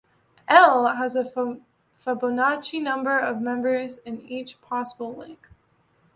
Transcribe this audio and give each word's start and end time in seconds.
"L" 0.47 0.87
has 0.87 1.15
a 1.15 1.23
Fibonacci 2.03 2.81
number 2.81 3.19
of 3.19 3.39
members 3.39 3.97
of 3.99 4.15
each 4.21 4.59
possible 4.59 5.13
length. 5.13 5.49